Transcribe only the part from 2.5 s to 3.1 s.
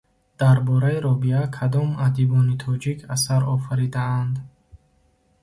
тоҷик